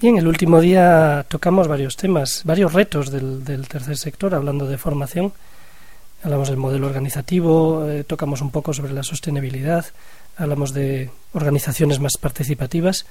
[0.00, 5.34] Bien, el último día tocamos varios temas, varios retos del, tercer sector, hablando de formación.
[6.22, 9.84] Hablamos del modelo organizativo, eh, tocamos un poco sobre la sostenibilidad,
[10.38, 13.04] hablamos de organizaciones más participativas.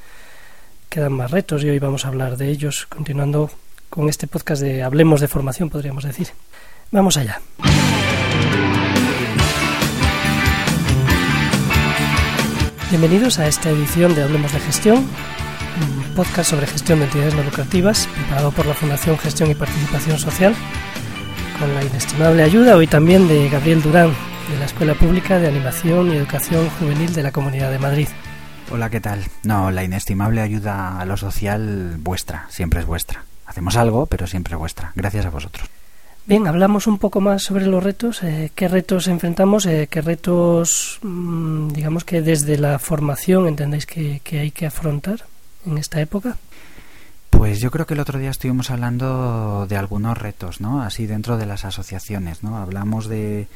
[0.89, 3.51] Quedan más retos y hoy vamos a hablar de ellos, continuando
[3.91, 6.29] con este podcast de Hablemos de formación, podríamos decir.
[6.89, 7.39] Vamos allá.
[12.89, 15.07] Bienvenidos a esta edición de Hablemos de Gestión,
[16.09, 20.55] podcast sobre gestión de entidades no lucrativas, preparado por la Fundación Gestión y Participación Social,
[21.59, 24.11] con la inestimable ayuda hoy también de Gabriel Durán,
[24.51, 28.07] de la Escuela Pública de Animación y Educación Juvenil de la Comunidad de Madrid.
[28.71, 29.23] Hola, ¿qué tal?
[29.43, 33.23] No, la inestimable ayuda a lo social vuestra, siempre es vuestra.
[33.45, 34.91] Hacemos algo, pero siempre es vuestra.
[34.95, 35.67] Gracias a vosotros.
[36.25, 38.21] Bien, hablamos un poco más sobre los retos.
[38.23, 39.65] Eh, ¿Qué retos enfrentamos?
[39.65, 45.25] Eh, ¿Qué retos, mm, digamos que desde la formación entendéis que hay que afrontar?
[45.65, 46.37] En esta época?
[47.29, 50.81] Pues yo creo que el otro día estuvimos hablando de algunos retos, ¿no?
[50.81, 52.57] Así dentro de las asociaciones, ¿no?
[52.57, 53.47] Hablamos de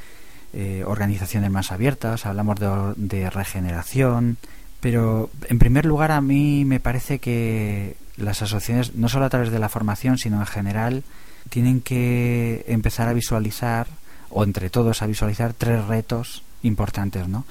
[0.54, 4.38] eh, organizaciones más abiertas, hablamos de, de regeneración,
[4.80, 9.52] pero en primer lugar a mí me parece que las asociaciones, no solo a través
[9.52, 11.04] de la formación, sino en general,
[11.50, 13.88] tienen que empezar a visualizar,
[14.30, 17.46] o entre todos a visualizar, tres retos importantes, ¿no?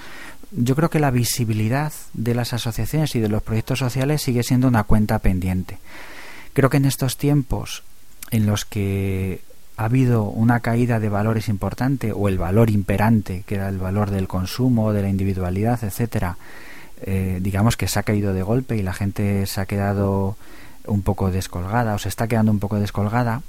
[0.54, 4.68] Yo creo que la visibilidad de las asociaciones y de los proyectos sociales sigue siendo
[4.68, 5.78] una cuenta pendiente.
[6.52, 7.82] Creo que en estos tiempos
[8.30, 9.40] en los que
[9.76, 14.10] ha habido una caída de valores importante o el valor imperante, que era el valor
[14.10, 16.36] del consumo, de la individualidad, etcétera,
[17.00, 20.36] eh, digamos que se ha caído de golpe y la gente se ha quedado
[20.86, 23.42] un poco descolgada o se está quedando un poco descolgada.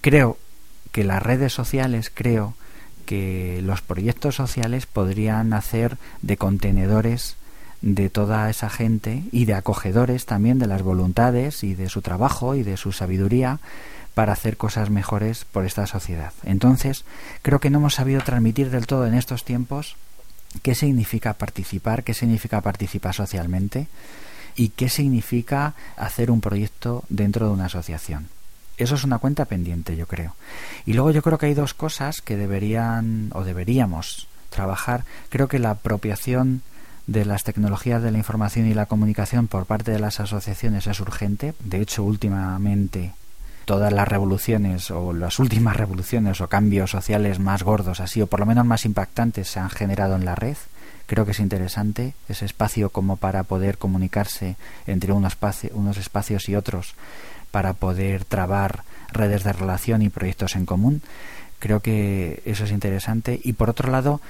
[0.00, 0.36] Creo
[0.90, 2.54] que las redes sociales, creo
[3.02, 7.36] que los proyectos sociales podrían hacer de contenedores
[7.82, 12.54] de toda esa gente y de acogedores también de las voluntades y de su trabajo
[12.54, 13.58] y de su sabiduría
[14.14, 16.32] para hacer cosas mejores por esta sociedad.
[16.44, 17.04] Entonces,
[17.42, 19.96] creo que no hemos sabido transmitir del todo en estos tiempos
[20.62, 23.88] qué significa participar, qué significa participar socialmente
[24.54, 28.28] y qué significa hacer un proyecto dentro de una asociación.
[28.82, 30.34] Eso es una cuenta pendiente, yo creo.
[30.86, 35.04] Y luego yo creo que hay dos cosas que deberían o deberíamos trabajar.
[35.28, 36.62] Creo que la apropiación
[37.06, 41.00] de las tecnologías de la información y la comunicación por parte de las asociaciones es
[41.00, 41.54] urgente.
[41.60, 43.12] De hecho, últimamente
[43.64, 48.40] todas las revoluciones o las últimas revoluciones o cambios sociales más gordos, así o por
[48.40, 50.56] lo menos más impactantes, se han generado en la red.
[51.06, 54.56] Creo que es interesante ese espacio como para poder comunicarse
[54.86, 55.36] entre unos,
[55.98, 56.94] espacios y otros
[57.52, 58.82] para poder trabar
[59.12, 61.02] redes de relación y proyectos en común.
[61.60, 63.40] Creo que eso es interesante.
[63.44, 64.20] Y por otro lado,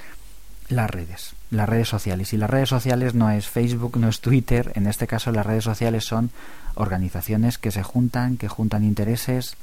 [0.69, 2.33] las redes, las redes sociales.
[2.33, 4.71] Y las redes sociales no es Facebook, no es Twitter.
[4.75, 6.29] En este caso, las redes sociales son
[6.75, 9.55] organizaciones que se juntan, que juntan intereses,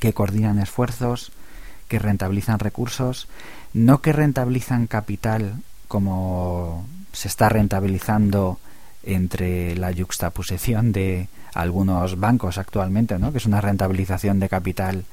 [0.00, 1.32] que coordinan esfuerzos,
[1.88, 3.28] que rentabilizan recursos,
[3.74, 8.58] no que rentabilizan capital como se está rentabilizando
[9.02, 11.28] entre la yuxtaposición de
[11.58, 13.32] algunos bancos actualmente, ¿no?
[13.32, 15.04] que es una rentabilización de capital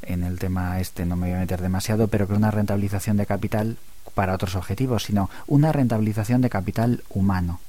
[0.00, 3.18] en el tema este no me voy a meter demasiado, pero que es una rentabilización
[3.18, 3.76] de capital
[4.14, 7.60] para otros objetivos, sino una rentabilización de capital humano.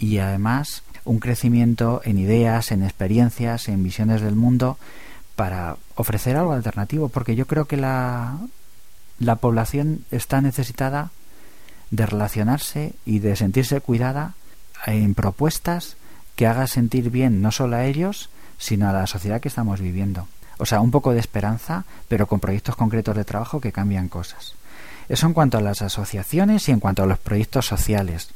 [0.00, 4.76] Y además un crecimiento en ideas, en experiencias, en visiones del mundo
[5.36, 8.38] para ofrecer algo alternativo, porque yo creo que la,
[9.20, 11.10] la población está necesitada
[11.92, 14.34] de relacionarse y de sentirse cuidada
[14.84, 15.96] en propuestas
[16.36, 20.28] que haga sentir bien no solo a ellos, sino a la sociedad que estamos viviendo.
[20.58, 24.54] O sea, un poco de esperanza, pero con proyectos concretos de trabajo que cambian cosas.
[25.08, 28.30] Eso en cuanto a las asociaciones y en cuanto a los proyectos sociales.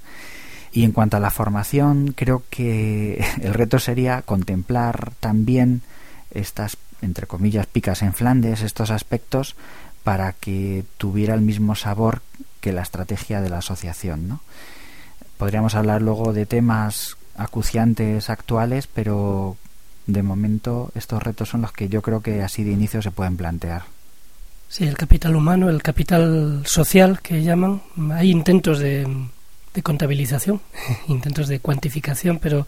[0.73, 5.83] Y en cuanto a la formación, creo que el reto sería contemplar también
[6.31, 9.57] estas, entre comillas, picas en Flandes, estos aspectos,
[10.05, 12.23] para que tuviera el mismo sabor
[12.61, 14.41] que la estrategia de la asociación, ¿no?
[15.39, 19.57] Podríamos hablar luego de temas acuciantes actuales, pero
[20.07, 23.37] de momento estos retos son los que yo creo que así de inicio se pueden
[23.37, 23.83] plantear.
[24.69, 27.83] Sí, el capital humano, el capital social que llaman.
[28.13, 29.07] Hay intentos de,
[29.83, 30.61] contabilización,
[31.09, 32.67] intentos de cuantificación, pero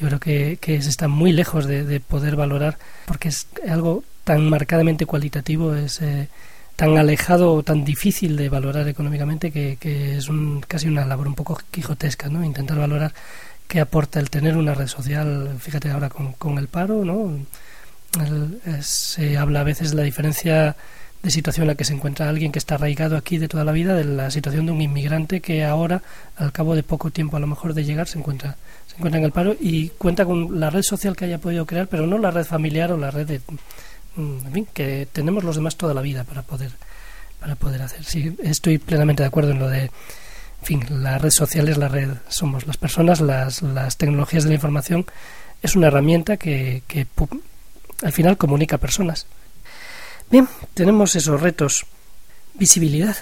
[0.00, 4.48] yo creo que, que se está muy lejos de, poder valorar porque es algo tan
[4.48, 6.28] marcadamente cualitativo, es eh,
[6.76, 11.34] tan alejado o tan difícil de valorar económicamente que, es un, casi una labor un
[11.34, 12.42] poco quijotesca, ¿no?
[12.42, 13.12] Intentar valorar
[13.68, 17.44] qué aporta el tener una red social, fíjate ahora con, con el paro, ¿no?
[18.80, 20.76] se habla a veces de la diferencia
[21.22, 23.72] de situación en la que se encuentra alguien que está arraigado aquí de toda la
[23.72, 26.02] vida, de la situación de un inmigrante que ahora,
[26.36, 28.56] al cabo de poco tiempo a lo mejor de llegar, se encuentra,
[28.86, 31.88] se encuentra en el paro y cuenta con la red social que haya podido crear,
[31.88, 33.40] pero no la red familiar o la red de,
[34.18, 36.72] en fin, que tenemos los demás toda la vida para poder
[37.40, 38.04] para poder hacer.
[38.04, 39.90] Sí, estoy plenamente de acuerdo en lo de,
[40.64, 44.48] en fin, la red social es la red, somos las personas, las, las tecnologías de
[44.48, 45.04] la información
[45.62, 47.06] es una herramienta que, que
[48.02, 49.26] al final comunica a personas.
[50.30, 51.84] Bien, tenemos esos retos.
[52.54, 53.14] Visibilidad.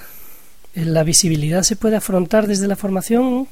[0.74, 3.48] La visibilidad se puede afrontar desde la formación,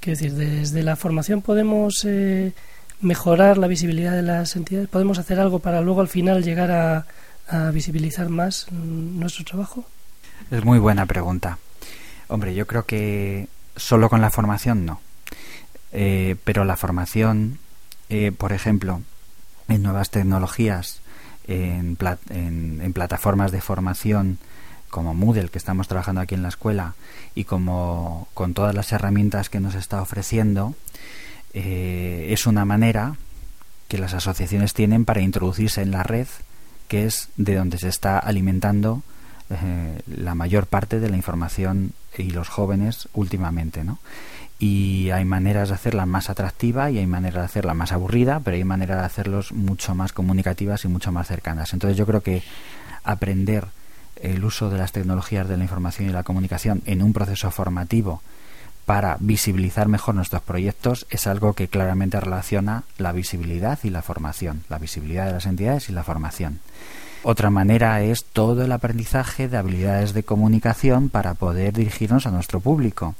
[0.00, 2.52] quiero decir, desde la formación podemos eh,
[3.00, 7.06] mejorar la visibilidad de las entidades, podemos hacer algo para luego al final llegar a,
[7.72, 9.84] visibilizar más nuestro trabajo.
[10.50, 11.58] Es muy buena pregunta.
[12.28, 15.00] Hombre, yo creo que solo con la formación no.
[15.92, 17.58] Eh, pero la formación,
[18.08, 19.02] eh, por ejemplo,
[19.68, 21.00] en nuevas tecnologías,
[21.46, 21.96] en,
[22.30, 24.38] en, plataformas de formación
[24.90, 26.94] como Moodle que estamos trabajando aquí en la escuela
[27.34, 30.74] y como con todas las herramientas que nos está ofreciendo
[31.54, 33.16] eh, es una manera
[33.88, 36.26] que las asociaciones tienen para introducirse en la red
[36.88, 39.02] que es de donde se está alimentando
[39.50, 43.98] eh, la mayor parte de la información y los jóvenes últimamente ¿no?
[44.58, 48.56] y hay maneras de hacerla más atractiva y hay maneras de hacerla más aburrida, pero
[48.56, 51.72] hay maneras de hacerlos mucho más comunicativas y mucho más cercanas.
[51.72, 52.42] Entonces yo creo que
[53.04, 53.66] aprender
[54.16, 58.22] el uso de las tecnologías de la información y la comunicación en un proceso formativo
[58.86, 64.64] para visibilizar mejor nuestros proyectos es algo que claramente relaciona la visibilidad y la formación,
[64.70, 66.60] la visibilidad de las entidades y la formación.
[67.28, 72.60] Otra manera es todo el aprendizaje de habilidades de comunicación para poder dirigirnos a nuestro
[72.60, 73.16] público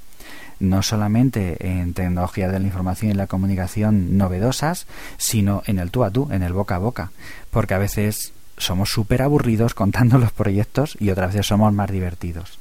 [0.60, 4.86] no solamente en tecnología de la información y la comunicación novedosas,
[5.16, 7.10] sino en el tú a tú, en el boca a boca,
[7.50, 12.60] porque a veces somos súper aburridos contando los proyectos y otras veces somos más divertidos.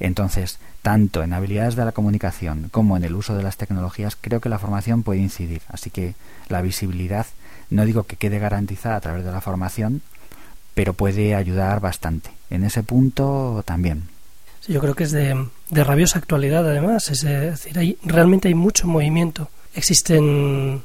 [0.00, 4.40] Entonces, tanto en habilidades de la comunicación como en el uso de las tecnologías, creo
[4.40, 5.60] que la formación puede incidir.
[5.68, 6.14] Así que
[6.48, 7.26] la visibilidad,
[7.68, 10.00] no digo que quede garantizada a través de la formación,
[10.76, 12.30] pero puede ayudar bastante.
[12.50, 14.04] En ese punto también
[14.68, 19.48] yo creo que es de, rabiosa actualidad además, es decir, hay, realmente hay mucho movimiento.
[19.74, 20.82] Existen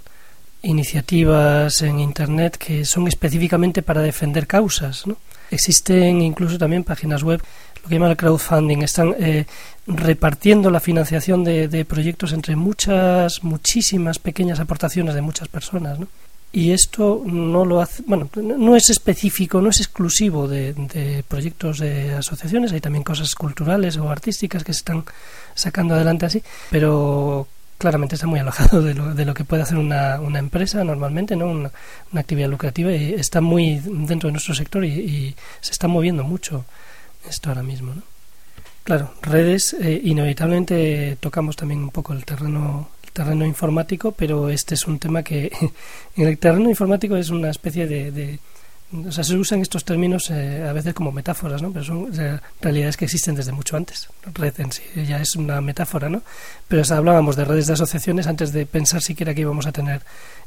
[0.62, 5.08] iniciativas en Internet que son específicamente para defender causas.
[5.08, 5.18] ¿no?
[5.50, 7.42] Existen incluso también páginas web,
[7.82, 9.46] lo que llaman el crowdfunding, están eh,
[9.88, 16.00] repartiendo la financiación de, de, proyectos entre muchas, muchísimas pequeñas aportaciones de muchas personas.
[16.00, 16.08] ¿no?
[16.54, 22.16] Y esto no lo hace, bueno, no es específico, no es exclusivo de, proyectos de
[22.16, 25.06] asociaciones, hay también cosas culturales o artísticas que se están
[25.56, 29.78] sacando adelante así, pero claramente está muy alojado de lo, de lo que puede hacer
[29.78, 31.48] una, una empresa normalmente, ¿no?
[31.48, 31.72] Una,
[32.14, 36.66] actividad lucrativa y está muy dentro de nuestro sector y, se está moviendo mucho
[37.28, 38.04] esto ahora mismo, ¿no?
[38.84, 44.88] Claro, redes, eh, inevitablemente tocamos también un poco el terreno terreno informático, pero este es
[44.88, 45.52] un tema que
[46.16, 48.40] en el terreno informático es una especie de,
[49.08, 51.72] o sea, se usan estos términos eh, a veces como metáforas, ¿no?
[51.72, 52.12] Pero son
[52.62, 54.10] realidades que existen desde mucho antes.
[54.34, 56.24] Red en sí ya es una metáfora, ¿no?
[56.68, 60.02] Pero hablábamos de redes de asociaciones antes de pensar siquiera que íbamos a tener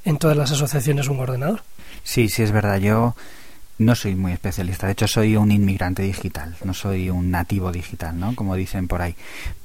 [0.04, 1.62] en todas las asociaciones un ordenador.
[2.02, 2.78] Sí, sí, es verdad.
[2.78, 3.16] Yo
[3.78, 8.18] no soy muy especialista, de hecho soy un inmigrante digital, no soy un nativo digital,
[8.18, 8.34] ¿no?
[8.34, 9.16] Como dicen por ahí.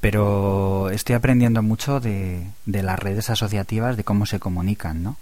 [0.02, 5.18] Pero estoy aprendiendo mucho de, de las redes asociativas, de cómo se comunican, ¿no?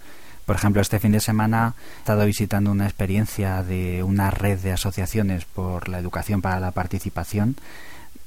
[0.46, 4.72] Por ejemplo, este fin de semana he estado visitando una experiencia de una red de
[4.72, 7.56] asociaciones por la educación para la participación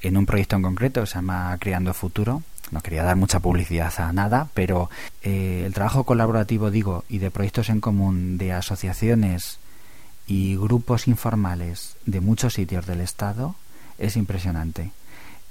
[0.02, 2.44] en un proyecto en concreto se llama Creando Futuro.
[2.72, 4.90] No quería dar mucha publicidad a nada, pero
[5.24, 9.60] eh, el trabajo colaborativo, digo, y de proyectos en común de asociaciones
[10.28, 13.56] y grupos informales de muchos sitios del Estado
[13.98, 14.92] es impresionante.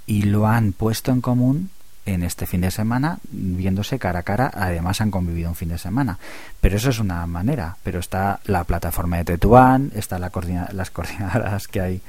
[0.06, 1.70] Y lo han puesto en común
[2.06, 5.78] en este fin de semana, viéndose cara a cara, además han convivido un fin de
[5.78, 6.18] semana.
[6.60, 10.30] Pero eso es una manera, pero está la plataforma de Tetuán, está la
[10.72, 12.02] las coordinadoras que hay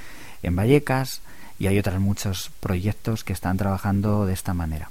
[0.43, 1.21] en Vallecas
[1.59, 4.89] y hay otros muchos proyectos que están trabajando de esta manera.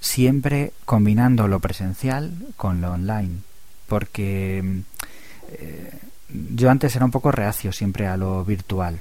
[0.00, 3.40] Siempre combinando lo presencial con lo online,
[3.88, 4.82] porque
[5.48, 9.00] eh, yo antes era un poco reacio siempre a lo virtual,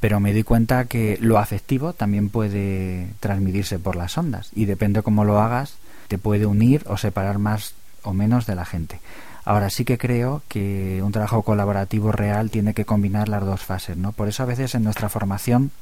[0.00, 5.02] pero me di cuenta que lo afectivo también puede transmitirse por las ondas y depende
[5.02, 5.74] cómo lo hagas,
[6.08, 9.00] te puede unir o separar más o menos de la gente.
[9.44, 13.96] Ahora sí que creo que un trabajo colaborativo real tiene que combinar las dos fases,
[13.96, 14.12] ¿no?
[14.12, 15.72] Por eso a veces en nuestra formación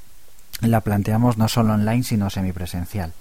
[0.61, 3.12] la planteamos no solo online sino semipresencial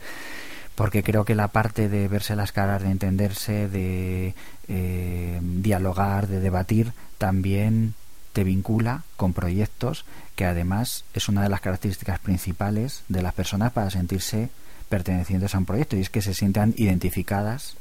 [0.79, 4.33] porque creo que la parte de verse las caras, de entenderse, de
[4.69, 7.95] eh, dialogar, de debatir, también
[8.31, 10.05] te vincula con proyectos
[10.37, 14.51] que además es una de las características principales de las personas para sentirse
[14.87, 17.75] pertenecientes a un proyecto y es que se sientan identificadas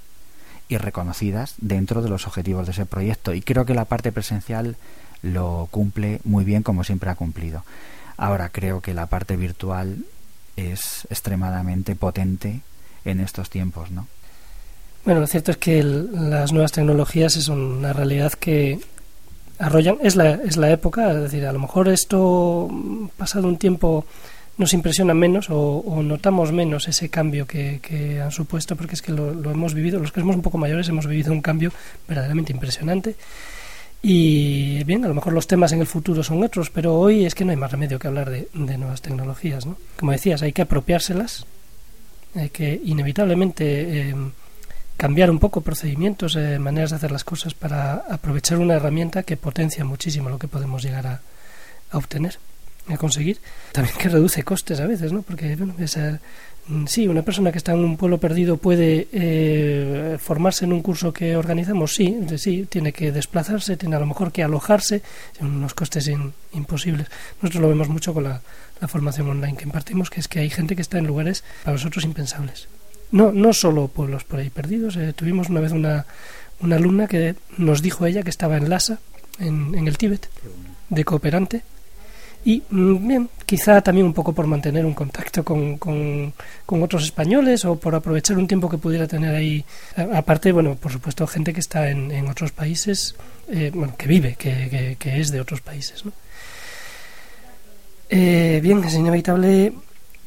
[0.68, 3.32] y reconocidas dentro de los objetivos de ese proyecto.
[3.32, 4.74] Y creo que la parte presencial
[5.22, 7.64] lo cumple muy bien como siempre ha cumplido.
[8.16, 10.04] Ahora creo que la parte virtual
[10.56, 12.62] es extremadamente potente
[13.10, 14.06] en estos tiempos, ¿no?
[15.04, 18.78] Bueno, lo cierto es que las nuevas tecnologías es una realidad que
[19.58, 22.68] arrollan, es la, es la época, es decir, a lo mejor esto
[23.16, 24.04] pasado un tiempo
[24.58, 29.50] nos impresiona menos o, notamos menos ese cambio que, han supuesto, porque es que lo,
[29.50, 31.72] hemos vivido, los que somos un poco mayores hemos vivido un cambio
[32.08, 33.14] verdaderamente impresionante.
[34.02, 37.34] Y bien, a lo mejor los temas en el futuro son otros, pero hoy es
[37.34, 39.64] que no hay más remedio que hablar de, nuevas tecnologías.
[39.64, 39.76] ¿no?
[39.96, 41.46] Como decías, hay que apropiárselas,
[42.34, 44.14] hay que inevitablemente eh,
[44.96, 49.36] cambiar un poco procedimientos, eh, maneras de hacer las cosas para aprovechar una herramienta que
[49.36, 51.20] potencia muchísimo lo que podemos llegar a
[51.92, 52.38] obtener
[52.94, 53.38] a conseguir.
[53.72, 55.22] También que reduce costes a veces, ¿no?
[55.22, 55.74] Porque, bueno,
[56.68, 60.82] mm, sí, una persona que está en un pueblo perdido puede eh, formarse en un
[60.82, 65.02] curso que organizamos, sí, sí, tiene que desplazarse, tiene a lo mejor que alojarse,
[65.38, 66.10] son unos costes
[66.52, 67.08] imposibles.
[67.42, 68.40] Nosotros lo vemos mucho con la,
[68.86, 72.04] formación online que impartimos, que es que hay gente que está en lugares para nosotros
[72.04, 72.68] impensables.
[73.10, 74.96] No, no solo pueblos por ahí perdidos.
[74.96, 76.06] Eh, tuvimos una vez una,
[76.60, 78.98] una alumna que nos dijo ella que estaba en Lhasa,
[79.38, 80.28] en, el Tíbet,
[80.90, 81.62] de cooperante,
[82.44, 86.32] y mm, bien, quizá también un poco por mantener un contacto con, con,
[86.82, 89.64] otros españoles o por aprovechar un tiempo que pudiera tener ahí.
[90.14, 93.16] Aparte, bueno, por supuesto, gente que está en, en otros países,
[93.48, 96.04] eh, bueno, que vive, que, que, es de otros países.
[96.04, 96.12] ¿no?
[98.10, 99.72] Eh, bien, es inevitable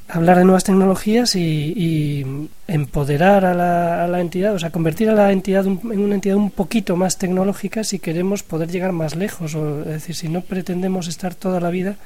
[0.08, 5.14] hablar de nuevas tecnologías y, empoderar a la, a la, entidad, o sea, convertir a
[5.14, 9.56] la entidad en una entidad un poquito más tecnológica si queremos poder llegar más lejos,
[9.56, 11.98] o, es decir, si no pretendemos estar toda la vida,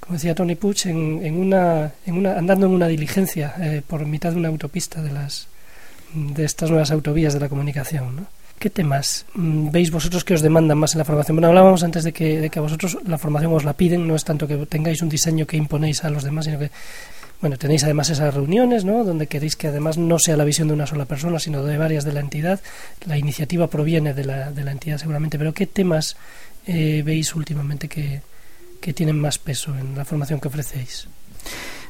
[0.00, 4.04] como decía Tony Puch, en, en una, en una, andando en una diligencia eh, por
[4.06, 5.46] mitad de una autopista de, las,
[6.14, 8.16] de estas nuevas autovías de la comunicación.
[8.16, 8.26] ¿no?
[8.62, 11.34] ¿Qué temas mm, veis vosotros que os demandan más en la formación?
[11.34, 14.14] Bueno, hablábamos antes de que, de que a vosotros la formación os la piden, no
[14.14, 16.70] es tanto que tengáis un diseño que imponéis a los demás, sino que
[17.40, 19.02] bueno, tenéis además esas reuniones, ¿no?
[19.02, 22.04] Donde queréis que además no sea la visión de una sola persona, sino de varias
[22.04, 22.60] de la entidad.
[23.04, 26.16] La iniciativa proviene de la, de la entidad seguramente, pero ¿qué temas
[26.64, 28.22] eh, veis últimamente que,
[28.80, 31.08] que tienen más peso en la formación que ofrecéis?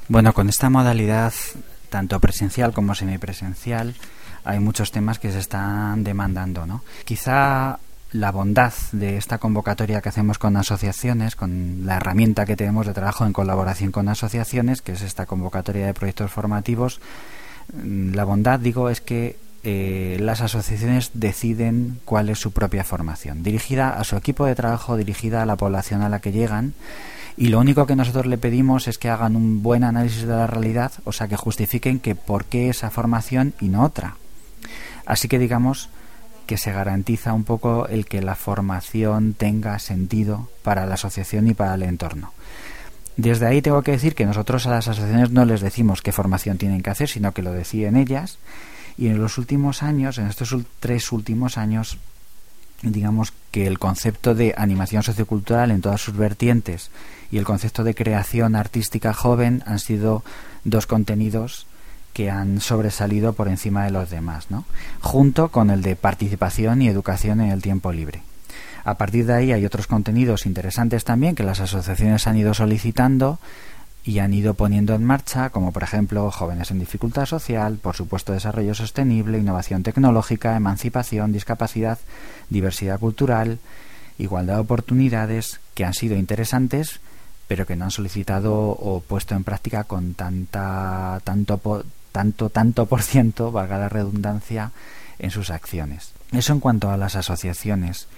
[0.09, 1.35] Bueno, con esta modalidad,
[1.93, 3.95] tanto presencial como semipresencial,
[4.45, 6.83] hay muchos temas que se están demandando, ¿no?
[7.05, 7.79] Quizá
[8.13, 12.95] la bondad de esta convocatoria que hacemos con asociaciones, con la herramienta que tenemos de
[12.95, 17.01] trabajo en colaboración con asociaciones, que es esta convocatoria de proyectos formativos,
[17.73, 23.43] mm, la bondad, digo, es que eh, las asociaciones deciden cuál es su propia formación,
[23.43, 26.75] dirigida a su equipo de trabajo, dirigida a la población a la que llegan,
[27.37, 30.47] y lo único que nosotros le pedimos es que hagan un buen análisis de la
[30.47, 34.17] realidad, o sea, que justifiquen que por qué esa formación y no otra.
[35.07, 35.89] Así que digamos,
[36.47, 41.55] que se garantiza un poco el que la formación tenga sentido para la asociación y
[41.55, 42.33] para el entorno.
[43.17, 46.59] Desde ahí tengo que decir que nosotros a las asociaciones no les decimos qué formación
[46.59, 48.39] tienen que hacer, sino que lo deciden ellas.
[48.97, 51.99] Y en los últimos años, en estos tres últimos años,
[52.83, 56.91] digamos que el concepto de animación sociocultural en todas sus vertientes
[57.31, 60.25] y el concepto de creación artística joven han sido
[60.65, 61.67] dos contenidos
[62.13, 64.65] que han sobresalido por encima de los demás, ¿no?
[65.01, 68.23] junto con el de participación y educación en el tiempo libre.
[68.85, 73.39] A partir de ahí hay otros contenidos interesantes también que las asociaciones han ido solicitando
[74.05, 78.33] y han ido poniendo en marcha, como por ejemplo jóvenes en dificultad social, por supuesto
[78.33, 81.99] desarrollo sostenible, innovación tecnológica, emancipación, discapacidad,
[82.51, 83.59] diversidad cultural,
[84.19, 87.01] igualdad de oportunidades, que han sido interesantes,
[87.47, 93.03] pero que no han solicitado o puesto en práctica con tanta tanto tanto, tanto por
[93.03, 94.71] ciento, valga la redundancia,
[95.19, 96.13] en sus acciones.
[96.33, 98.09] Eso en cuanto a las asociaciones.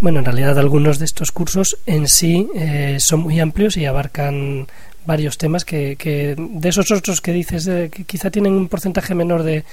[0.00, 4.66] Bueno, en realidad algunos de estos cursos en sí eh, son muy amplios y abarcan
[5.06, 9.42] varios temas que, que de esos otros que dices que quizá tienen un porcentaje menor
[9.42, 9.64] de,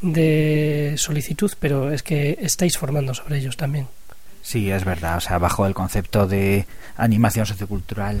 [0.00, 3.88] de solicitud, pero es que estáis formando sobre ellos también.
[4.42, 5.18] Sí, es verdad.
[5.18, 6.66] O sea, bajo el concepto de
[6.96, 8.20] animación sociocultural,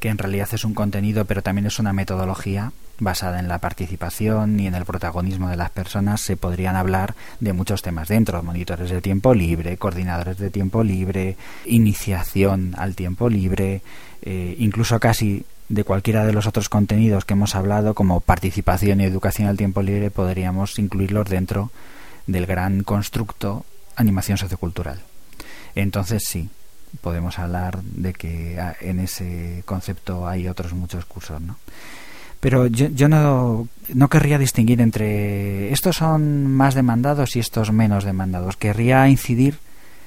[0.00, 4.60] que en realidad es un contenido, pero también es una metodología, basada en la participación
[4.60, 8.90] y en el protagonismo de las personas, se podrían hablar de muchos temas dentro, monitores
[8.90, 13.82] de tiempo libre, coordinadores de tiempo libre, iniciación al tiempo libre,
[14.22, 19.04] eh, incluso casi de cualquiera de los otros contenidos que hemos hablado, como participación y
[19.04, 21.70] educación al tiempo libre, podríamos incluirlos dentro
[22.26, 23.64] del gran constructo
[23.96, 25.00] animación sociocultural.
[25.74, 26.50] Entonces sí,
[27.00, 31.56] podemos hablar de que ah, en ese concepto hay otros muchos cursos, ¿no?
[32.40, 38.04] Pero yo, yo no, no querría distinguir entre estos son más demandados y estos menos
[38.04, 38.58] demandados.
[38.58, 39.58] Querría incidir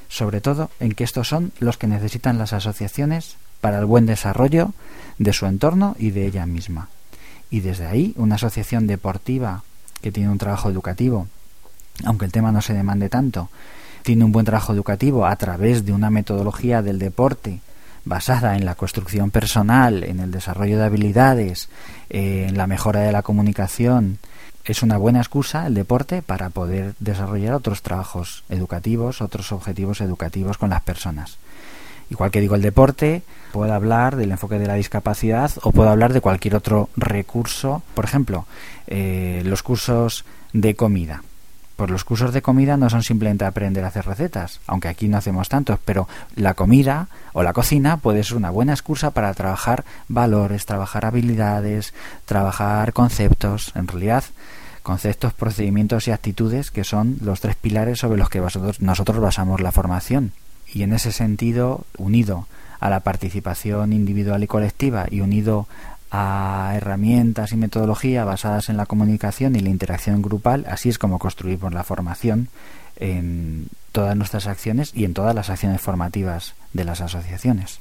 [0.08, 4.74] sobre todo en que estos son los que necesitan las asociaciones para el buen desarrollo
[5.18, 6.90] de su entorno y de ella misma.
[7.50, 9.64] Y desde ahí, una asociación deportiva
[10.02, 11.28] que tiene un trabajo educativo,
[12.04, 13.50] aunque el tema no se demande tanto,
[14.04, 17.60] tiene un buen trabajo educativo a través de una metodología del deporte
[18.06, 21.70] basada en la construcción personal, en el desarrollo de habilidades,
[22.10, 24.20] eh, en la mejora de la comunicación,
[24.64, 30.58] es una buena excusa el deporte para poder desarrollar otros trabajos educativos, otros objetivos educativos
[30.58, 31.38] con las personas.
[32.10, 33.22] Igual que digo el deporte,
[33.52, 37.84] puedo hablar del enfoque de la discapacidad o puedo hablar de cualquier otro recurso.
[37.94, 38.46] Por ejemplo,
[38.88, 41.24] eh, los cursos de comida.
[41.76, 45.18] Pues los cursos de comida no son simplemente aprender a hacer recetas, aunque aquí no
[45.18, 49.86] hacemos tantos, pero la comida o la cocina puede ser una buena excusa para trabajar
[50.08, 51.94] valores, trabajar habilidades,
[52.26, 54.24] trabajar conceptos, en realidad
[54.82, 59.62] conceptos, procedimientos y actitudes que son los tres pilares sobre los que nosotros, nosotros basamos
[59.62, 60.32] la formación.
[60.74, 62.48] Y en ese sentido, unido
[62.80, 65.68] a la participación individual y colectiva y unido
[66.12, 71.20] a herramientas y metodología basadas en la comunicación y la interacción grupal, así es como
[71.20, 72.48] construimos la formación
[72.96, 77.80] en todas nuestras acciones y en todas las acciones formativas de las asociaciones.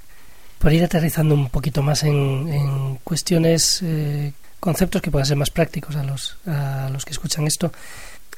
[0.58, 5.96] Por ir aterrizando un poquito más en, cuestiones, eh, conceptos que puedan ser más prácticos
[5.96, 7.72] a los, a los que escuchan esto,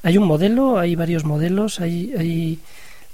[0.03, 0.79] ¿hay un modelo?
[0.79, 1.81] ¿Hay varios modelos?
[1.81, 2.59] ¿Hay, hay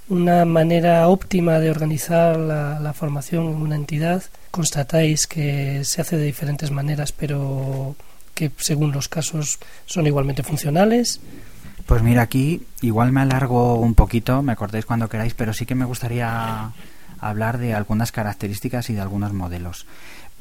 [0.09, 4.23] una manera óptima de organizar la, formación en una entidad.
[4.51, 7.95] Constatáis que se hace de diferentes maneras, pero
[8.33, 11.19] que según los casos son igualmente funcionales.
[11.85, 15.75] Pues mira, aquí igual me alargo un poquito, me cortéis cuando queráis, pero sí que
[15.75, 16.71] me gustaría
[17.19, 19.85] hablar de algunas características y de algunos modelos.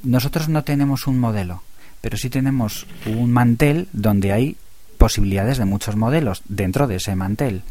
[0.03, 1.63] Nosotros no tenemos un modelo,
[2.01, 4.57] pero sí tenemos un mantel donde hay
[4.99, 7.63] posibilidades de muchos modelos dentro de ese mantel.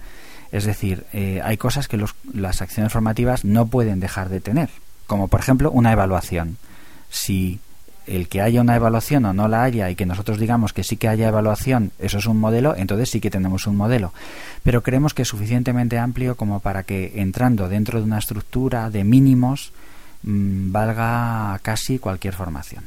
[0.53, 1.99] Es decir, eh, hay cosas que
[2.31, 4.69] las acciones formativas no pueden dejar de tener,
[5.07, 6.57] como por ejemplo una evaluación.
[7.09, 7.59] Si
[8.05, 10.95] el que haya una evaluación o no la haya y que nosotros digamos que sí
[10.95, 14.13] que haya evaluación, eso es un modelo, entonces sí que tenemos un modelo.
[14.61, 19.03] Pero creemos que es suficientemente amplio como para que entrando dentro de una estructura de
[19.03, 19.71] mínimos
[20.21, 22.83] mm, valga casi cualquier formación.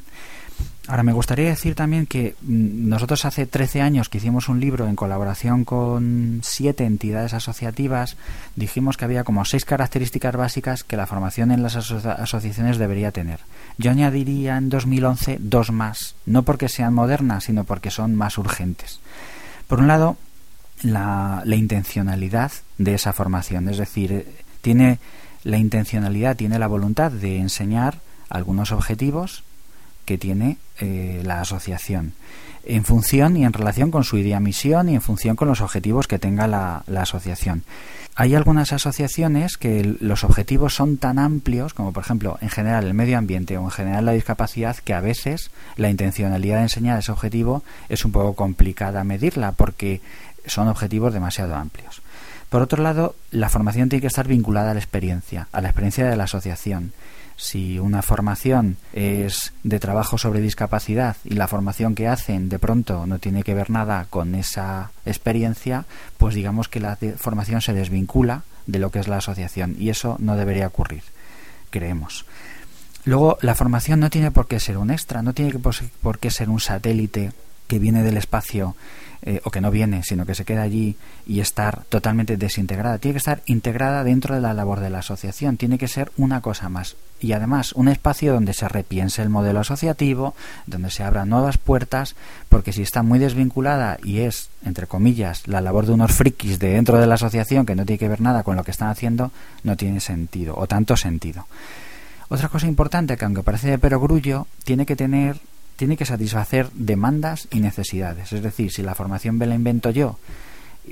[0.87, 4.87] Ahora, me gustaría decir también que mm, nosotros hace 13 años que hicimos un libro
[4.87, 8.15] en colaboración con siete entidades asociativas,
[8.55, 13.41] dijimos que había como seis características básicas que la formación en las asociaciones debería tener.
[13.77, 19.01] Yo añadiría en 2011 dos más, no porque sean modernas, sino porque son más urgentes.
[19.67, 20.15] Por un lado,
[20.83, 24.25] la, la intencionalidad de esa formación, es decir, eh,
[24.61, 24.99] tiene
[25.43, 29.43] la intencionalidad, tiene la voluntad de enseñar algunos objetivos
[30.07, 32.13] que tiene eh, la asociación
[32.63, 36.07] en función y en relación con su idea misión y en función con los objetivos
[36.07, 37.63] que tenga la, asociación.
[38.15, 42.93] Hay algunas asociaciones que los objetivos son tan amplios como por ejemplo en general el
[42.93, 47.11] medio ambiente o en general la discapacidad que a veces la intencionalidad de enseñar ese
[47.11, 50.01] objetivo es un poco complicada medirla porque
[50.45, 52.01] son objetivos demasiado amplios.
[52.49, 56.09] Por otro lado, la formación tiene que estar vinculada a la experiencia, a la experiencia
[56.09, 56.93] de la asociación
[57.37, 63.05] si una formación es de trabajo sobre discapacidad y la formación que hacen de pronto
[63.05, 65.85] no tiene que ver nada con esa experiencia,
[66.17, 70.17] pues digamos que la formación se desvincula de lo que es la asociación y eso
[70.19, 71.03] no debería ocurrir,
[71.69, 72.25] creemos.
[73.05, 75.53] Luego, la formación no tiene por qué ser un extra, no tiene
[76.01, 77.31] por qué ser un satélite
[77.67, 78.75] que viene del espacio
[79.21, 82.97] eh, o que no viene, sino que se queda allí y estar totalmente desintegrada.
[82.99, 86.41] Tiene que estar integrada dentro de la labor de la asociación, tiene que ser una
[86.41, 86.95] cosa más.
[87.19, 90.35] Y además un espacio donde se repiense el modelo asociativo,
[90.67, 92.15] donde se abran nuevas puertas,
[92.47, 96.69] porque si está muy desvinculada y es, entre comillas, la labor de unos frikis de
[96.69, 99.31] dentro de la asociación que no tiene que ver nada con lo que están haciendo,
[99.63, 101.47] no tiene sentido, o tanto sentido.
[102.29, 105.39] Otra cosa importante que aunque parece de perogrullo, tiene que tener
[105.77, 108.33] tiene que satisfacer demandas y necesidades.
[108.33, 110.17] Es decir, si la formación me la invento yo,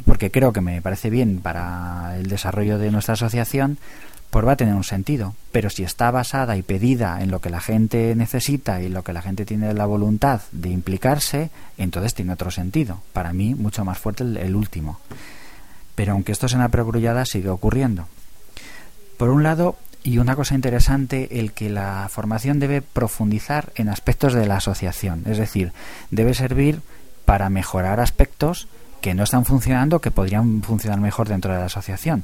[0.05, 3.77] porque creo que me parece bien para el desarrollo de nuestra asociación,
[4.29, 5.33] pues va a tener un sentido.
[5.51, 9.13] Pero si está basada y pedida en lo que la gente necesita y lo que
[9.13, 13.01] la gente tiene la voluntad de implicarse, entonces tiene otro sentido.
[13.13, 14.99] Para mí, mucho más fuerte el, último.
[15.95, 18.07] Pero aunque esto sea una perogrullada, sigue ocurriendo.
[19.17, 24.35] Por un lado, y una cosa interesante, el que la formación debe profundizar en aspectos
[24.35, 25.73] de la asociación, es decir,
[26.11, 26.81] debe servir
[27.25, 28.67] para mejorar aspectos
[29.01, 32.23] que no están funcionando, que podrían funcionar mejor dentro de la asociación.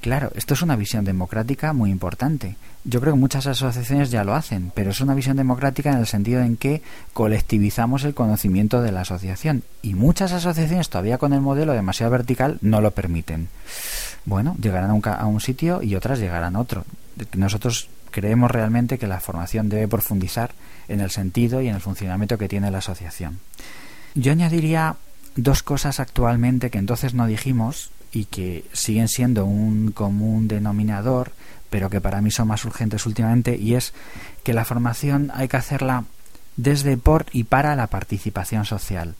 [0.00, 2.56] Claro, esto es una visión democrática muy importante.
[2.84, 6.06] Yo creo que muchas asociaciones ya lo hacen, pero es una visión democrática en el
[6.06, 6.80] sentido en que
[7.12, 12.56] colectivizamos el conocimiento de la asociación y muchas asociaciones todavía con el modelo demasiado vertical
[12.62, 13.48] no lo permiten.
[14.24, 16.86] Bueno, llegarán a un, a un sitio y otras llegarán a otro.
[17.36, 20.52] Nosotros creemos realmente que la formación debe profundizar
[20.88, 23.40] en el sentido y en el funcionamiento que tiene la asociación.
[24.14, 24.96] Yo añadiría
[25.36, 31.32] dos cosas actualmente que entonces no dijimos y que siguen siendo un común denominador,
[31.70, 33.92] pero que para mí son más urgentes últimamente, y es
[34.42, 36.04] que la formación hay que hacerla
[36.56, 39.14] desde, por y para la participación social.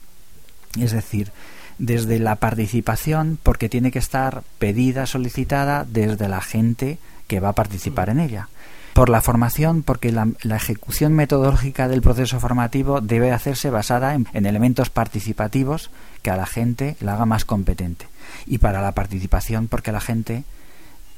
[0.78, 1.30] Es decir,
[1.78, 7.54] desde la participación, porque tiene que estar pedida, solicitada desde la gente que va a
[7.54, 8.48] participar en ella.
[8.94, 14.46] Por la formación, porque la, ejecución metodológica del proceso formativo debe hacerse basada en, en
[14.46, 18.08] elementos participativos que a la gente la haga más competente
[18.44, 20.42] y para la participación porque la gente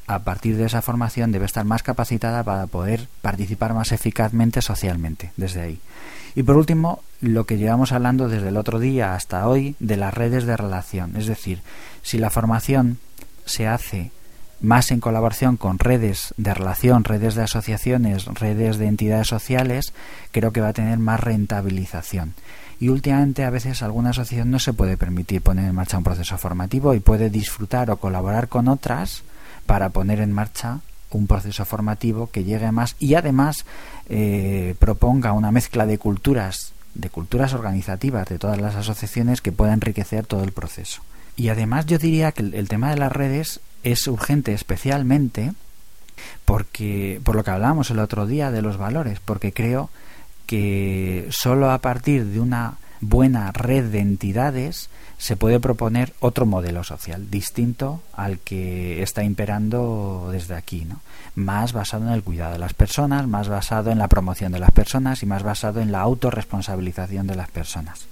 [0.07, 5.33] a partir de esa formación debe estar más capacitada para poder participar más eficazmente socialmente
[5.37, 5.81] desde ahí.
[6.35, 10.12] Y por último, lo que llevamos hablando desde el otro día hasta hoy de las
[10.12, 11.16] redes de relación.
[11.16, 11.62] Es decir,
[12.03, 12.99] si la formación
[13.44, 14.11] se hace
[14.61, 19.92] más en colaboración con redes de relación, redes de asociaciones, redes de entidades sociales,
[20.33, 22.35] creo que va a tener más rentabilización.
[22.79, 26.38] Y últimamente a veces alguna asociación no se puede permitir poner en marcha un proceso
[26.38, 29.23] formativo y puede disfrutar o colaborar con otras
[29.66, 33.66] para poner en marcha un proceso formativo que llegue más y además
[34.09, 39.73] eh, proponga una mezcla de culturas de culturas organizativas de todas las asociaciones que pueda
[39.73, 41.03] enriquecer todo el proceso
[41.37, 45.53] y además yo diría que el, tema de las redes es urgente especialmente
[46.45, 49.90] porque por lo que hablábamos el otro día de los valores porque creo
[50.47, 54.90] que solo a partir de una buena red de entidades
[55.21, 61.01] se puede proponer otro modelo social distinto al que está imperando desde aquí, ¿no?
[61.35, 64.71] Más basado en el cuidado de las personas, más basado en la promoción de las
[64.71, 68.07] personas y más basado en la autorresponsabilización de las personas.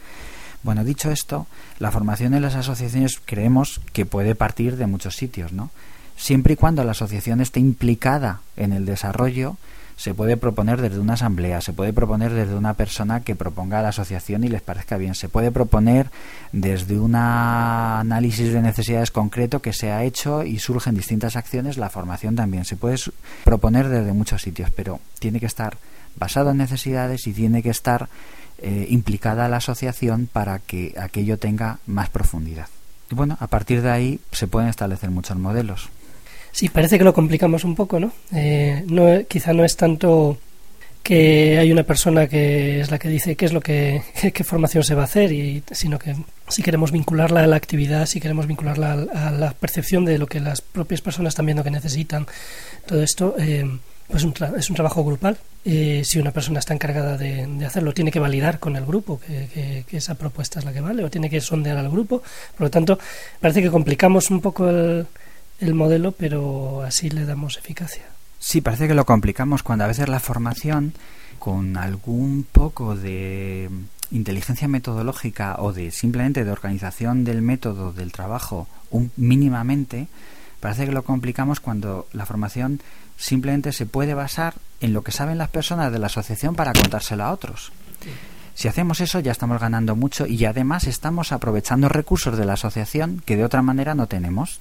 [0.63, 1.47] Bueno, dicho esto,
[1.79, 5.71] la formación en las asociaciones creemos que puede partir de muchos sitios, ¿no?
[6.17, 9.57] Siempre y cuando la asociación esté implicada en el desarrollo
[9.99, 13.83] se puede proponer desde una asamblea, se puede proponer desde una persona que proponga a
[13.83, 16.09] la asociación y les parezca bien, se puede proponer
[16.53, 21.91] desde un análisis de necesidades concreto que se ha hecho y surgen distintas acciones, la
[21.91, 22.97] formación también se puede
[23.43, 25.79] proponer desde muchos sitios, pero tiene que estar
[26.17, 28.09] basado en necesidades y tiene que estar
[28.61, 32.69] eh, implicada la asociación para que aquello tenga más profundidad.
[33.11, 35.89] Y bueno, a partir de ahí se pueden establecer muchos modelos.
[36.53, 38.13] Sí, parece que lo complicamos un poco, ¿no?
[38.35, 40.39] Eh, no quizá no es tanto
[41.03, 44.03] que hay una persona que es la que dice qué es lo que
[44.35, 46.17] qué, formación se va a hacer y sino que
[46.49, 50.41] si queremos vincularla a la actividad si queremos vincularla a, la percepción de lo que
[50.41, 52.27] las propias personas están viendo que necesitan
[52.87, 53.65] todo esto eh,
[54.09, 54.25] pues
[54.57, 58.59] es un trabajo grupal eh, si una persona está encargada de, hacerlo tiene que validar
[58.59, 61.77] con el grupo que, que, esa propuesta es la que vale o tiene que sondear
[61.77, 62.23] al grupo
[62.57, 62.99] por lo tanto
[63.39, 65.07] parece que complicamos un poco el,
[65.61, 68.05] el modelo, pero así le damos eficacia.
[68.39, 70.95] Sí, parece que lo complicamos cuando a veces la formación,
[71.39, 73.69] con algún poco de
[74.11, 80.09] inteligencia metodológica o de simplemente de organización del método del trabajo un, mínimamente,
[80.61, 82.81] parece que lo complicamos cuando la formación
[83.19, 87.25] simplemente se puede basar en lo que saben las personas de la asociación para contárselo
[87.25, 87.73] a otros.
[88.55, 93.23] Si hacemos eso ya estamos ganando mucho y además estamos aprovechando recursos de la asociación
[93.27, 94.61] que de otra manera no tenemos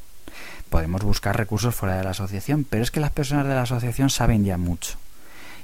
[0.70, 4.10] podemos buscar recursos fuera de la asociación, pero es que las personas de la asociación
[4.10, 4.98] saben ya mucho.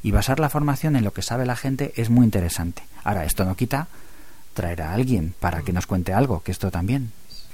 [0.01, 2.84] Y basar la formación en lo que sabe la gente es muy interesante.
[3.03, 3.88] Ahora, esto no quita
[4.53, 7.12] traer a alguien para que nos cuente algo, que esto también.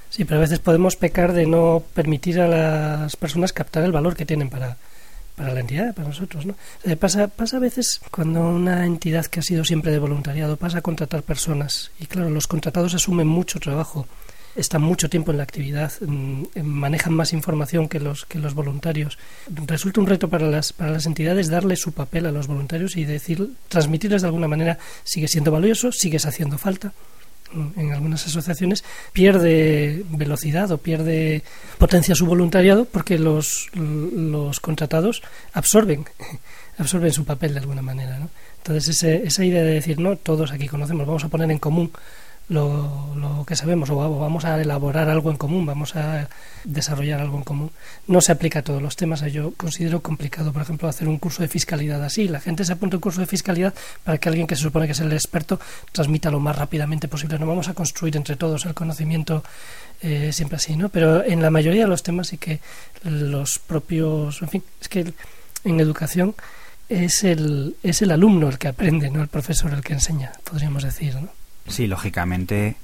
[0.09, 4.15] Sí, pero a veces podemos pecar de no permitir a las personas captar el valor
[4.15, 4.77] que tienen para,
[5.39, 6.45] para la entidad, para nosotros.
[6.45, 6.55] ¿no?
[6.97, 10.81] pasa, pasa a veces cuando una entidad que ha sido siempre de voluntariado pasa a
[10.81, 14.05] contratar personas y claro, los contratados asumen mucho trabajo
[14.55, 19.17] están mucho tiempo en la actividad, mm, manejan más información que los, que los voluntarios.
[19.67, 23.05] Resulta un reto para las, para las entidades darle su papel a los voluntarios y
[23.05, 26.91] decir, transmitirles de alguna manera, sigue siendo valioso, sigues haciendo falta
[27.53, 28.83] en algunas asociaciones
[29.13, 31.43] pierde velocidad o pierde
[31.77, 35.21] potencia su voluntariado porque los, los contratados
[35.53, 36.05] absorben
[36.77, 38.29] absorben su papel de alguna manera ¿no?
[38.57, 41.91] entonces esa idea de decir no todos aquí conocemos vamos a poner en común
[42.49, 46.27] lo, lo que sabemos o vamos a elaborar algo en común, vamos a
[46.63, 47.71] desarrollar algo en común.
[48.07, 49.21] No se aplica a todos los temas.
[49.31, 52.27] Yo considero complicado, por ejemplo, hacer un curso de fiscalidad así.
[52.27, 54.87] La gente se apunta a un curso de fiscalidad para que alguien que se supone
[54.87, 55.59] que es el experto
[55.91, 57.37] transmita lo más rápidamente posible.
[57.37, 59.43] No vamos a construir entre todos el conocimiento
[60.01, 60.89] eh, siempre así, ¿no?
[60.89, 62.59] Pero en la mayoría de los temas sí que
[63.03, 65.13] los propios, en fin, es que
[65.63, 66.35] en educación
[66.87, 70.83] es el, es el alumno el que aprende, no el profesor el que enseña, podríamos
[70.83, 71.29] decir, ¿no?
[71.69, 72.75] Sí, lógicamente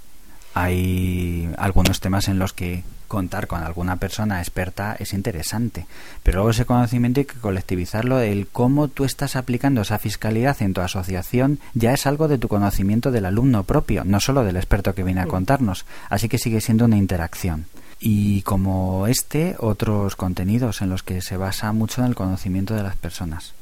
[0.53, 5.85] hay algunos temas en los que contar con alguna persona experta es interesante,
[6.23, 10.73] pero luego ese conocimiento hay que colectivizarlo, el cómo tú estás aplicando esa fiscalidad en
[10.73, 14.95] tu asociación ya es algo de tu conocimiento del alumno propio, no solo del experto
[14.95, 17.65] que viene a contarnos, así que sigue siendo una interacción.
[17.99, 22.83] Y como este, otros contenidos en los que se basa mucho en el conocimiento de
[22.83, 23.54] las personas.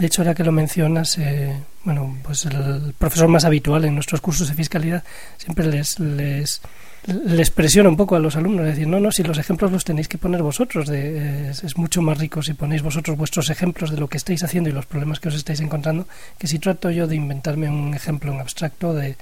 [0.00, 4.22] De hecho, ahora que lo mencionas, eh, bueno, pues el profesor más habitual en nuestros
[4.22, 5.04] cursos de fiscalidad
[5.36, 9.36] siempre les, les, presiona un poco a los alumnos, es decir, no, no, si los
[9.36, 13.50] ejemplos los tenéis que poner vosotros, de, es, mucho más rico si ponéis vosotros vuestros
[13.50, 16.08] ejemplos de lo que estáis haciendo y los problemas que os estáis encontrando,
[16.38, 19.18] que si trato yo de inventarme un ejemplo en abstracto de,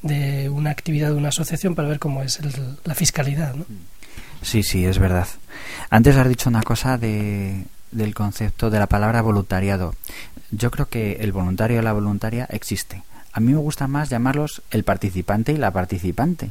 [0.00, 2.40] de una actividad de una asociación para ver cómo es
[2.84, 3.54] la fiscalidad.
[3.54, 3.66] ¿no?
[4.40, 5.28] Sí, sí, es verdad.
[5.90, 9.94] Antes has dicho una cosa de, del concepto de la palabra voluntariado.
[10.50, 13.02] Yo creo que el voluntario y la voluntaria existe.
[13.32, 16.50] A mí me gusta más llamarlos el participante y la participante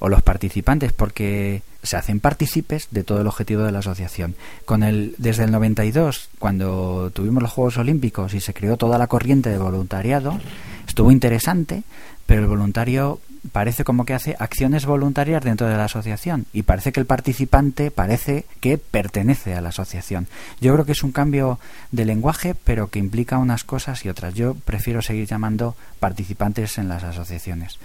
[0.00, 4.34] o los participantes porque se hacen partícipes de todo el objetivo de la asociación.
[4.64, 9.06] Con el desde el 92, cuando tuvimos los Juegos Olímpicos y se creó toda la
[9.06, 10.38] corriente de voluntariado,
[10.86, 11.82] estuvo interesante,
[12.26, 13.20] pero el voluntario
[13.52, 17.90] parece como que hace acciones voluntarias dentro de la asociación y parece que el participante
[17.90, 20.26] parece que pertenece a la asociación.
[20.60, 21.58] Yo creo que es un cambio
[21.92, 24.34] de lenguaje, pero que implica unas cosas y otras.
[24.34, 27.78] Yo prefiero seguir llamando participantes en las asociaciones.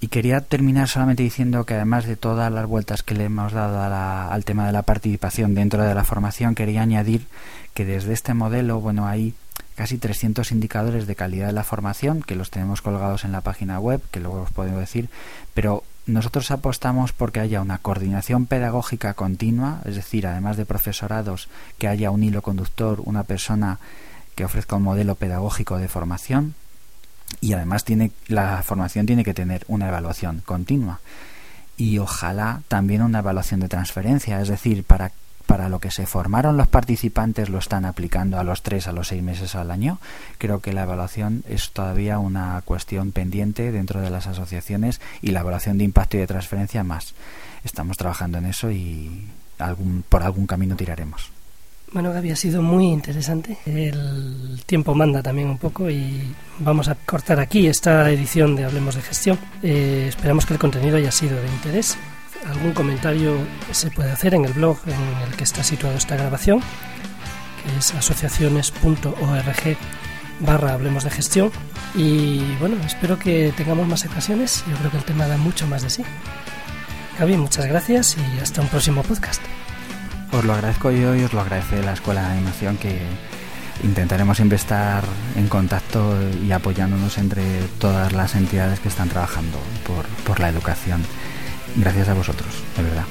[0.00, 3.80] Y quería terminar solamente diciendo que además de todas las vueltas que le hemos dado
[4.30, 7.26] al tema de la participación dentro de la formación, quería añadir
[7.72, 9.34] que desde este modelo, bueno, hay
[9.74, 13.78] casi 300 indicadores de calidad de la formación que los tenemos colgados en la página
[13.80, 15.08] web, que luego os puedo decir,
[15.52, 21.88] pero nosotros apostamos porque haya una coordinación pedagógica continua, es decir, además de profesorados, que
[21.88, 23.78] haya un hilo conductor, una persona
[24.34, 26.54] que ofrezca un modelo pedagógico de formación
[27.40, 31.00] y además tiene la formación tiene que tener una evaluación continua.
[31.76, 35.10] Y ojalá también una evaluación de transferencia, es decir, para
[35.46, 39.08] para lo que se formaron los participantes lo están aplicando a los tres, a los
[39.08, 39.98] seis meses al año.
[40.38, 45.40] Creo que la evaluación es todavía una cuestión pendiente dentro de las asociaciones y la
[45.40, 47.14] evaluación de impacto y de transferencia más.
[47.64, 49.28] Estamos trabajando en eso y
[49.58, 51.30] algún, por algún camino tiraremos.
[51.92, 53.58] Bueno, Gaby, ha sido muy interesante.
[53.66, 58.96] El tiempo manda también un poco y vamos a cortar aquí esta edición de Hablemos
[58.96, 59.38] de Gestión.
[59.62, 61.96] Eh, esperamos que el contenido haya sido de interés
[62.48, 63.36] algún comentario
[63.72, 66.60] se puede hacer en el blog en el que está situada esta grabación,
[67.62, 69.76] que es asociaciones.org
[70.40, 71.50] barra Hablemos de Gestión.
[71.94, 74.64] Y bueno, espero que tengamos más ocasiones.
[74.68, 76.04] Yo creo que el tema da mucho más de sí.
[77.18, 79.40] Gaby, muchas gracias y hasta un próximo podcast.
[80.32, 82.98] Os lo agradezco yo y os lo agradece la Escuela de Animación que
[83.84, 85.04] intentaremos siempre estar
[85.36, 87.44] en contacto y apoyándonos entre
[87.78, 91.02] todas las entidades que están trabajando por, por la educación.
[91.76, 93.04] Gracias a vosotros, de verdad.